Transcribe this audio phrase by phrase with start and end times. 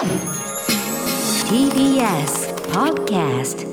[0.00, 0.08] TBS
[2.72, 3.66] Podcast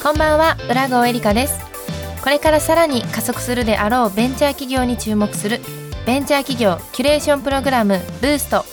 [0.00, 1.58] こんばんは浦郷エリカです。
[2.22, 5.58] これからさらに加速するであろうベンチャー企業に注目する
[6.06, 8.64] ベンチャー企業キュレーションプログラムブースト。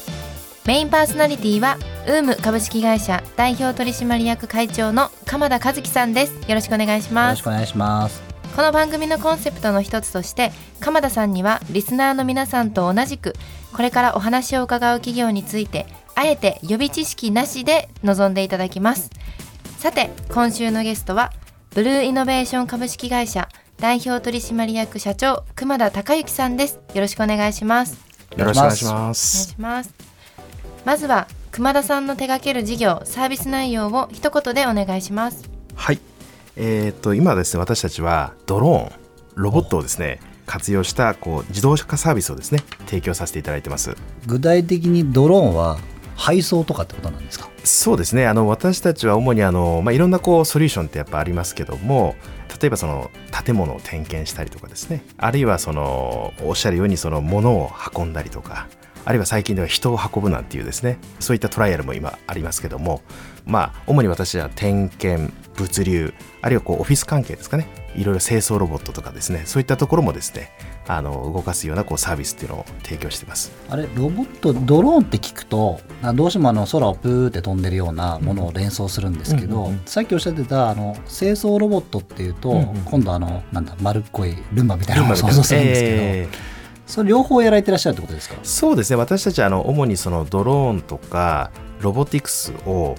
[0.68, 1.77] メインパーソナリティは
[2.08, 6.34] ウーム株式会社代表取締役会長の鎌田和樹さんです。
[6.48, 7.31] よろしくお願いしよます。
[7.31, 8.23] ろしくお願いします。
[8.55, 13.34] この番組のコンセプトの一つとして鎌田さんにはリスナーの皆さんと同じく
[13.73, 19.09] これからお話を伺う企業についてあえて予備知識なしで臨んでいただきます。
[19.78, 21.34] さて今週のゲストは
[21.72, 26.80] ブルーイノベーション株式会社代表取締役社長熊田孝之さんです。
[26.94, 28.00] よろしくお願いします。
[28.38, 28.76] よろしくお願い。
[28.78, 29.94] します。
[30.86, 35.99] まずは熊田さんの手掛ける事業サービス内容を一言でお願いしますはい。
[36.55, 38.99] えーっと今ですね私たちはドローン
[39.33, 43.95] ロボットをですね活用したこう自動化サービスをですね提供させていただいてます。
[44.27, 45.80] 具体的にドローンは
[46.16, 47.49] 配送とかってことなんですか？
[47.64, 48.27] そうですね。
[48.27, 52.14] あの私たちは主にあのまあいろんなこうソリューションってやっぱありますけども。
[52.61, 53.11] 例えばその
[53.45, 58.67] 建物を点検したりとかですねあるいはそのおっしゃるようにその物を運んだりとか
[59.06, 63.02] あるいは最近では人を運ぶなんていうですねそういったトライアルも今ありますけども
[63.45, 70.52] まあ主に私は点検物流あるいはこうオフィス関係ですかねいろいろ清掃ロボットとかですねそういったところもですね
[70.88, 73.52] あの動かすようなこうサービスっていうのを提供してます。
[73.70, 79.82] あれロボットドローンって聞くとあどうしてもあの空をプーって飛んでるようなものを連想するんですけど、うんうんうん。
[79.86, 86.56] さっきおっしゃってたあの清掃ロボットっていうと、うんうん今度あのなんだ丸っこいルンバみたいなのを想像するんですけど、えー
[86.88, 88.38] それ両方やられてらっしゃるってことですか？
[88.41, 88.95] そうですね。
[88.95, 92.95] 私たちはあの主にそのドローンとかロボティクスを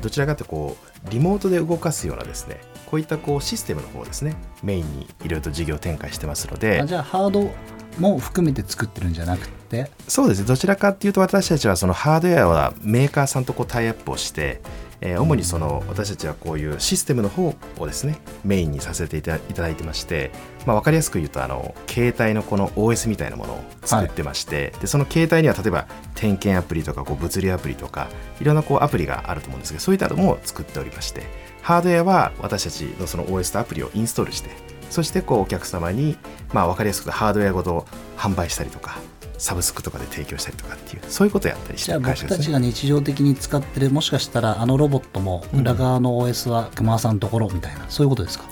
[0.00, 0.76] どちらかというとこ
[1.06, 6.80] うリモートで動かすようなですねこういったこうシステムの方ですねメインにいろいろと事業展開してますので。
[6.80, 7.50] あじゃあハード
[7.98, 9.90] も含めて作ってるんじゃなくて？
[10.08, 10.46] そうですね。
[10.46, 14.62] どちらかっていうと私たちはそのハードウェアはメーカーさんとこうタイアップをして、
[15.02, 20.30] えー主にその私たちはこういうシステムの方をですねメインにさせていただいてまして、
[20.66, 28.08] まあ、分かりやすく言うとあの携帯のこの OS みたいなものを作ってまして、でその携帯には例えば点検アプリとかこう物流アプリとか
[28.40, 31.22] いろんなこうアプリがあると思うんですけどそういったのも作っておりまして
[31.62, 34.50] ハードウェアは私たちのその OS とアプリをインストールして
[34.90, 36.16] そしてこうお客様に、
[36.52, 37.86] まあ、分かりやすくハードウェアごと
[38.16, 38.98] 販売したりとか
[39.38, 42.36] サブスクとかで提供したりとかっていうそういうことをやったりしてる会社ですね。
[42.38, 48.44] たちが日常的に使ってるもしかしたらあのロボットも裏側の OS は熊さんのところみたいなそういうことですか？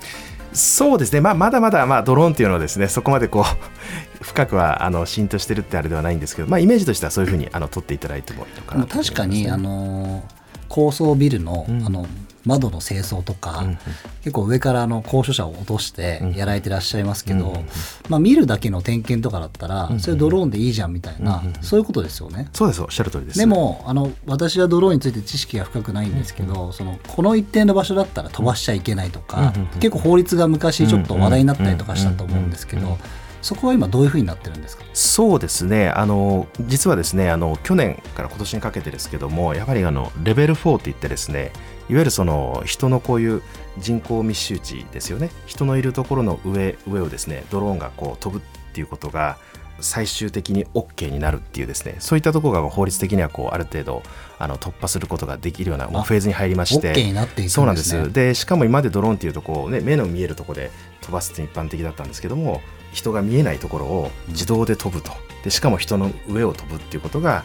[0.53, 3.45] そうですね、まあ、まだまだまあドローンっていうのはですねそこまでこう
[4.25, 9.17] 深くはあの浸透してるってあれではないんですけど、まあ、イメージとしてはそういうふうにあの取っていただいてもいいのかなと思いますね。
[9.17, 10.25] 確かにあの
[10.69, 11.87] 高層ビルの,、うん。
[11.87, 12.07] あの
[12.45, 13.79] 窓の清掃とか、うんうん。
[14.23, 17.67] 結構上からあの高所者を落としてやられてらっしゃいますけど、うん
[18.09, 22.49] まあ、見るだけの点検とかだったら、んうんそれドローンでいいじゃんみたいな、そういうことですよね。
[22.53, 23.39] そうですおっしゃる通りです。
[23.39, 32.99] でもあの私はドローンについて知識が深くないんですけど、そのこの一定の場所だったら飛ばしちゃいけないとか、結構法律が昔ちょっと話題になったりとかしたと思うんですけど
[33.43, 34.85] そこは今どういうふうになってるんですか？
[34.93, 35.89] そうですね。
[35.89, 41.53] あの実はですねあの去年から今年にかけてですけどもやはりあのレベル4って言ってですね
[41.91, 43.43] いわゆるその人のこういう
[43.79, 45.31] 人口密集地ですよね。
[45.47, 49.39] 人のいるところの上上をですねドローンがこう飛ぶっていうことが
[49.81, 51.97] 最終的に OK になるっていうですね。
[51.99, 54.03] そういったところが法律的にはこうある程度
[54.39, 56.93] あの突破することができるようなフェーズに入りまして。
[56.93, 57.49] OK になっていくんですね。
[57.51, 58.13] そうなんです。
[58.13, 62.61] でしかも今までドローンっていうとこう、ね、目の見えるところで飛ばすって一般的だったんですけども
[62.93, 65.11] 人が見えないところを自動で飛ぶと。
[65.43, 67.45] でしかも人の上を飛ぶっていうことが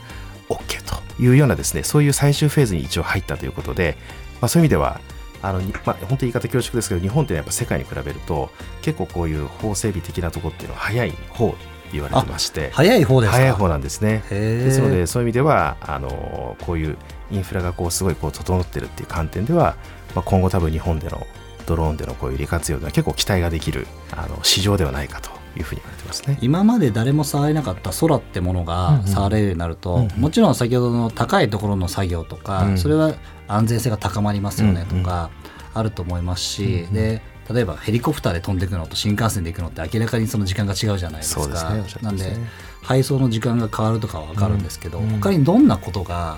[0.49, 3.97] OK というようなですねそういう最終フェーズに一応入ったということで、
[4.41, 4.99] まあ、そういう意味では
[5.41, 8.49] あのにまあ、本当に言い方恐縮ですけど日本ってやっぱ世界に比べると
[8.81, 11.53] 結構こういう法整備的なところっていうのは早い方
[11.93, 13.37] 言われてまして早い方ですか？
[13.37, 14.23] 早い方なんですね。
[14.29, 16.97] ですのでそういう意味ではあのこういう
[17.31, 19.75] インフラがこうすごいこう整ってるっていう観点では、
[20.15, 21.27] まあ、今後多分日本での
[21.67, 23.85] ドローンでのこういう利活用では結構期待ができる
[24.15, 26.37] あの市場ではないかというふうに言われてますね。
[26.41, 29.07] 今まで誰も触れなかった空ってものうんがうん。
[29.07, 30.21] 触れるようになると、うんうん。
[30.21, 33.13] もちろん先ほどの高いところの作業とか、うんそれは
[33.47, 35.29] 安全性が高まりますよねとか
[35.73, 36.93] あると思いますし、うんうん。
[36.93, 37.21] で
[37.53, 41.47] 例えばヘリコプターで飛んでいくのと新幹線で行くのって明らかにその時間が違うじゃないですか。
[41.73, 41.85] ね。
[42.01, 42.35] なんで
[42.81, 45.19] 配送の時間が変わるとかは分かるんですけど、うんうん。
[45.19, 46.37] 他にどんなことが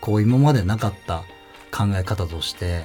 [0.00, 1.24] こう今までなかった
[1.70, 2.84] 考え方として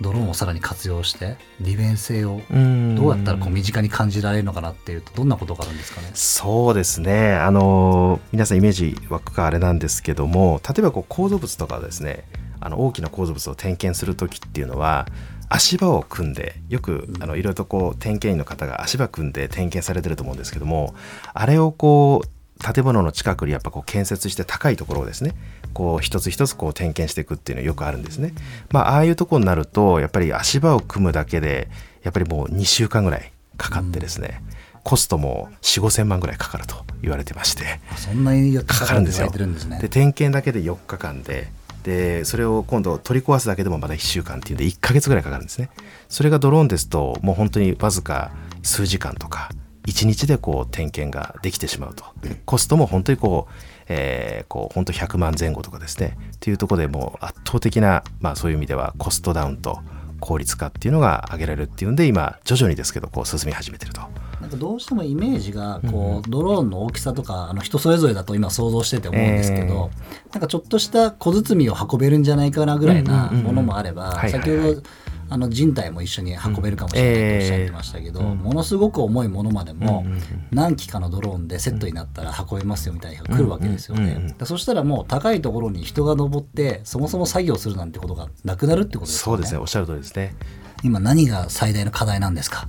[0.00, 6.10] ドローンをさらに活用して利便性をどうやったらこう身近に感じられるのかなっていうとどんなことがあるんですかね？
[6.14, 7.34] そうですね。
[7.34, 12.24] あの皆さんイメージ湧くかあれなんですけども例えばこう構造物とかはですね
[12.60, 15.06] あの大きな構造物を点検する時っていうのは
[15.48, 20.94] 足場を組んでよくあのいろいろとこう点検員の方が足場組んで点検されてると思うんですけども
[21.34, 22.28] あれをこう
[22.60, 25.34] 建物の近くにやっぱこう建設して高いところをですね
[25.72, 28.34] こう一つ一つこう点検していくっていうのはよくあるんですね。
[28.70, 31.68] まあああいうところになるとやっぱり足場を組むだけで
[32.02, 39.30] やっぱりもう2週間ぐらいかかってですね、うんコストも4 5千万ぐらいかかると言われてましてそんなにかかるんですよ。
[39.30, 41.48] で、ね、点検だけで4日間で
[41.82, 45.70] でそれを今度取り壊すだけでもまだ1週間っていうんで1か月ぐらいかかるんですね
[46.10, 48.32] それがドローンですともう本当にわずか
[48.62, 49.50] 数時間とか
[49.86, 52.04] 1日でこう点検ができてしまうと。
[52.44, 53.52] コストも本当にこう、
[53.88, 56.16] えー、こう本当100万前後とかですね。
[56.36, 59.80] っていうところでもう圧倒的な、まあ、そういう意味ではコストダウンと
[60.20, 64.02] 効率化っていうのが挙げられるっていうんで今徐々にですけどこう進み始めてると。
[64.40, 69.90] なんかどうしてもイメージがこう、ドローンの大きさとかあの人それぞれだと今想像してて思うんですけど、
[70.32, 74.82] なんかちょっとした小包を運べるんじゃないかなぐらいなものもあれば、先ほど
[75.30, 80.04] あの人体も一緒に運べるかもしれないとおっしゃってましたけど、ものすごく重いものまでも
[80.50, 84.34] 何機かのドローンでセットになったら運べますよみたいな人が来るわけですよね。
[84.44, 89.22] そしたらもう高いところに人が登ってそもそも作業するなんてことがなくなるってことですね。
[89.22, 89.58] そうですね。
[89.58, 90.34] おっしゃる通りですね。
[90.82, 92.66] 今何が最大の課題なんですか？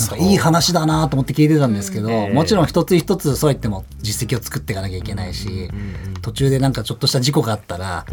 [0.00, 5.70] なんかいい話だなと思って聞いてたんですけど、えー、もちろん一つ一つそうやっても実績を作っていかなきゃいけないし、
[6.22, 8.06] 途中でなんかちょっとした事故があったら、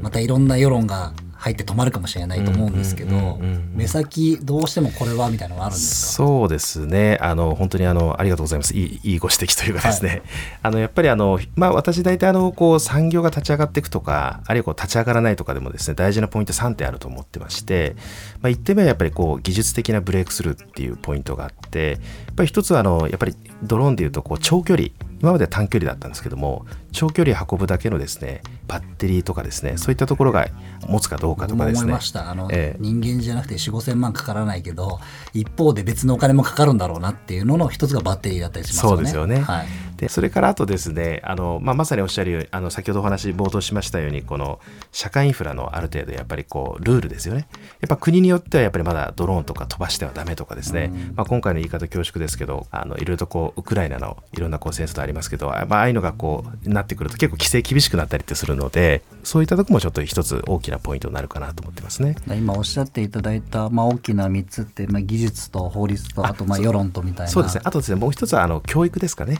[0.00, 1.12] またいろんな世論が
[1.42, 3.40] 入って止まるかもしれないと思うんですけど、
[3.74, 6.24] 目先どうしてもこれはみたいなのがあるんですか？
[6.24, 7.18] そうですね。
[7.20, 8.74] あの本当にあのありがとうございます。
[8.74, 10.22] いいいいご指摘というかですね、はい、
[10.62, 17.96] あのやっぱりあの、まあ、私大体あのこう産業が立ち上がっていくとかあるいはこう立ち上がらないとかでもですね大事なポイント3点あると思ってまして、
[18.40, 21.90] まあ、1点目はやっぱりこう技術的なブレイクスルーっていうポイントがあって
[22.26, 23.34] やっぱり一つはあのやっぱり
[23.64, 24.90] ドローンでいうとこう長距離
[25.22, 30.48] 今までは短距離だったんですけども長距離運ぶだけのですねバッテリーとかですねそういったところが
[30.88, 31.94] 持つかどうかとかですね。
[32.14, 34.98] あの、えー、人間じゃなくて4 5千万かからないけど
[35.32, 38.96] 一方で別のお金もかかるんだろうなっていうのの一つがバッテリーだったりしますよね。
[38.96, 39.66] そうですよね、はい、
[40.02, 44.58] でそれからあとですねあの、まあ、まさにおっしゃるようにあの先ほどお話冒頭しましたようにこの
[44.90, 47.46] 社会インフラのある程度やっぱりこうルールですよね。
[47.80, 62.16] やっぱ国によってはやっぱりまだドローンとか飛ばしてはダメとかですね、うん、まあ、今回の言い方恐縮ですけどあのいろいろとこうウクライナのいろんなこう戦争とありますけど、まあ、ああいうのがこうなってくると結構規制厳しくなったりってするのでそういったとこもちょっと一つ大きなポイントになるかなと思ってますね。
[62.26, 67.32] 今おっしゃっていただいた、まあ、大きな3つって、まあ、技術と法律とあとまあ世論とみたいな。
[67.32, 67.62] そうですね。
[67.64, 69.38] あとですねもう一つはあの教育ですかね、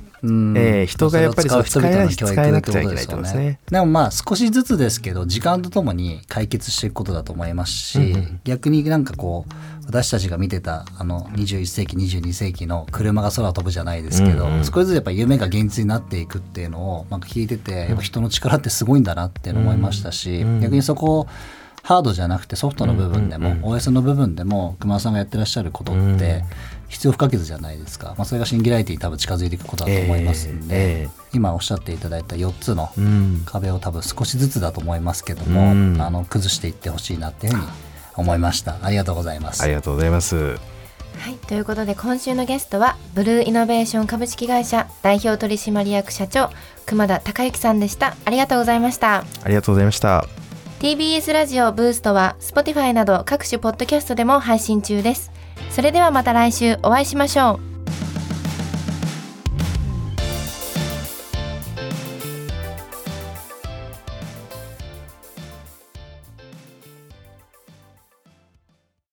[0.56, 1.56] えー、人がやっぱり使
[1.88, 3.58] えない使えなくちゃいけないとですね。
[3.70, 9.52] でもまあ少しずつですけど時間とともに解決していくことだと思いますし、うんうん、逆になんかこう
[9.86, 21.28] 私たちが見てたあの21世紀22世紀の車が空飛ぶじゃないですけど、うんうん、少しずつやっぱ夢が現実になっていくっていうのをなんか聞いててやっぱ人の力ってすごいんだなって思いましたし、うんうん、逆にそこを
[21.82, 26.44] ハードじゃなくてソフトの部分でも、うんうんうん、OS の部分でも熊田さんがやってらっしゃることって
[26.92, 32.90] 必要不可欠じゃないですか、まあ、それがシンギュラリティに多分近づいていくことだと思いますんで、えーえー、今おっしゃっていただいた4つの
[33.46, 37.66] 壁を多分少しずつだと思いますけども、うん、あの崩していってほしいなっていうふうに
[38.16, 38.76] 思いました。
[38.82, 39.62] ありがとうございます。
[39.62, 40.36] ありがとうございます。
[40.36, 46.50] はい、ということで今週のゲストはブルーイノベーション株式会社代表取締役社長
[46.84, 48.16] 熊田孝之さんでした。
[48.24, 49.24] ありがとうございました。
[49.44, 50.26] ありがとうございました。
[50.82, 55.30] TBS ラジオブーストは Spotify など各種ポッドキャストでも配信中です
[55.72, 57.71] それではまた来週お会いしましょう。